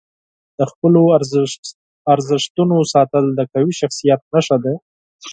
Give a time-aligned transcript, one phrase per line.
[0.57, 1.01] د خپلو
[2.15, 4.73] ارزښتونو ساتل د قوي شخصیت نښه ده.